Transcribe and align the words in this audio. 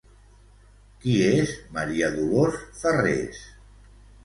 Qui 1.03 1.13
és 1.25 1.53
Maria 1.77 2.11
Dolors 2.17 2.59
Farrés? 2.83 3.47